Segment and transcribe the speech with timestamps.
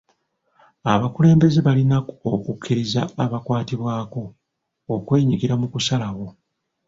[0.93, 1.97] Abakulembeze balina
[2.33, 4.21] okukkiriza abakwatibwako
[4.95, 6.25] okwenyigira mu kusalawo.